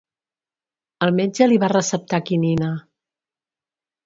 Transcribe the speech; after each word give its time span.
El 1.07 1.13
metge 1.19 1.47
li 1.51 1.59
va 1.65 1.69
receptar 1.75 2.21
quinina. 2.31 2.71